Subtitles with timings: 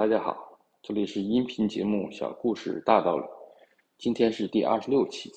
[0.00, 3.24] 大家好这里是音频节目《小故事大道理》，
[3.98, 5.30] 今天是第二十六期。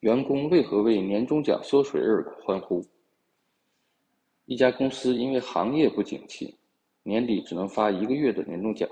[0.00, 2.84] 员工为何为年终奖缩水而欢呼？
[4.46, 6.56] 一家公司因为行业不景气，
[7.04, 8.88] 年底只能发一个月的年终奖。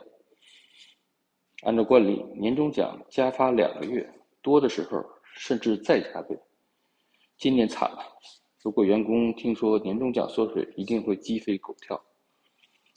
[1.64, 4.08] 按照惯例，年终奖加发两个月，
[4.40, 6.38] 多的时候甚至再加倍。
[7.36, 8.04] 今年惨了，
[8.62, 12.00] 如果员工听说年终奖缩水，一定会鸡飞狗跳。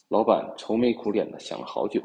[0.09, 2.01] 老板愁眉苦脸的想了好久。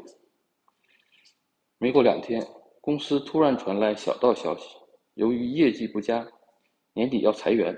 [1.79, 2.47] 没过两天，
[2.79, 4.77] 公司突然传来小道消息，
[5.15, 6.25] 由于业绩不佳，
[6.93, 7.75] 年底要裁员，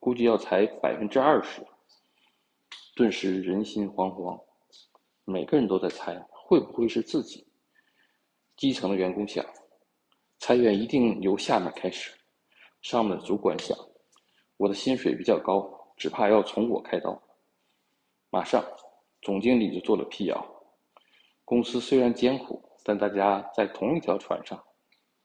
[0.00, 1.64] 估计要裁百分之二十。
[2.96, 4.40] 顿时人心惶惶，
[5.24, 7.46] 每个人都在猜会不会是自己。
[8.56, 9.46] 基层的员工想，
[10.40, 12.12] 裁员一定由下面开始。
[12.82, 13.78] 上面的主管想，
[14.56, 17.22] 我的薪水比较高，只怕要从我开刀。
[18.30, 18.64] 马上，
[19.22, 20.46] 总经理就做了辟谣。
[21.44, 22.62] 公司虽然艰苦。
[22.84, 24.58] 但大家在同一条船上，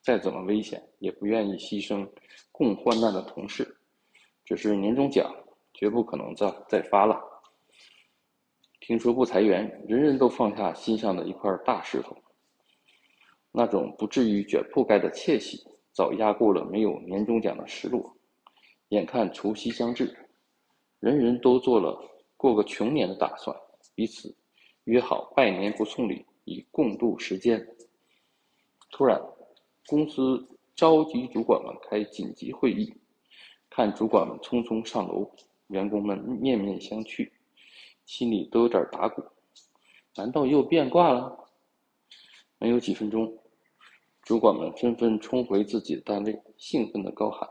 [0.02, 2.06] 再怎么危险，也不愿意牺牲
[2.52, 3.78] 共患难的同事。
[4.44, 5.34] 只是年终奖
[5.74, 7.18] 绝不可能再再发了。
[8.82, 12.14] 听说不裁员，人人都放下心上的一块大石头。
[13.54, 18.14] 那种不至于卷铺盖的窃喜，早压过了没有年终奖的失落。
[18.90, 20.14] 眼看除夕将至，
[21.00, 21.98] 人人都做了
[22.36, 23.56] 过个穷年的打算，
[23.96, 24.36] 彼此
[24.84, 26.26] 约好拜年不送礼。
[26.46, 27.66] 以共度时间。
[28.92, 29.22] 突然，
[29.88, 32.94] 公司召集主管们开紧急会议，
[33.70, 35.32] 看主管们匆匆上楼，
[35.68, 37.32] 员工们面面相觑，
[38.06, 39.24] 心里都有点打鼓。
[40.18, 41.48] 难道又变卦了？
[42.58, 43.38] 没有几分钟，
[44.22, 47.50] 主管们纷纷冲回自己的单位，兴奋地高喊：“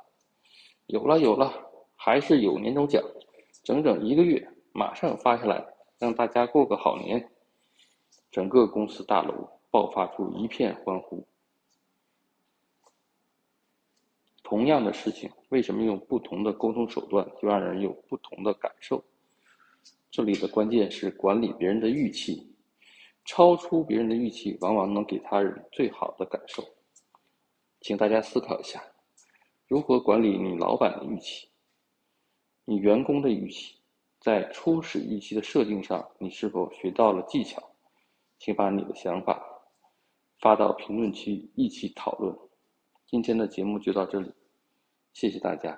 [0.85, 1.51] 有了，有了！
[1.97, 3.03] 还是有年终奖，
[3.63, 5.72] 整整一个月，马上发下来，
[6.03, 7.31] 让大家过个好年。”
[8.33, 11.25] 整个公司大楼爆发出一片欢呼。
[14.43, 19.05] 同样的事情，为什么用不同的沟通手段就让人有不同的感受？
[20.11, 22.55] 这里的关键是管理别人的预期，
[23.27, 26.65] 超出别人的预期，往往能给他人最好的感受。
[27.83, 28.83] 请大家思考一下，
[29.69, 31.49] 如何管理你老板的预期，
[32.65, 33.77] 你员工的预期，
[34.23, 37.61] 在初始预期的设定上，你是否学到了技巧？
[38.39, 39.45] 请把你的想法
[40.39, 42.33] 发到评论区，一起讨论。
[43.05, 44.33] 今天的节目就到这里，
[45.13, 45.77] 谢谢大家。